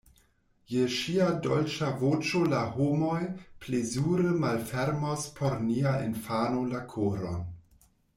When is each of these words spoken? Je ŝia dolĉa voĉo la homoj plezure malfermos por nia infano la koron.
Je 0.75 0.85
ŝia 0.93 1.25
dolĉa 1.47 1.89
voĉo 1.99 2.39
la 2.53 2.61
homoj 2.77 3.17
plezure 3.65 4.31
malfermos 4.45 5.27
por 5.41 5.57
nia 5.67 5.93
infano 6.07 6.65
la 6.73 6.81
koron. 6.95 7.45